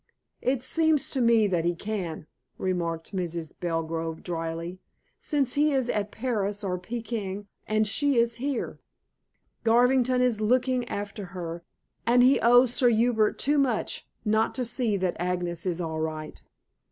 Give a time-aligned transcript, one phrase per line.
[0.41, 2.25] "It seems to me that he can,"
[2.57, 3.53] remarked Mrs.
[3.59, 4.79] Belgrove dryly.
[5.19, 8.79] "Since he is at Paris or Pekin and she is here."
[9.63, 11.63] "Garvington is looking after her,
[12.03, 16.41] and he owes Sir Hubert too much, not to see that Agnes is all right."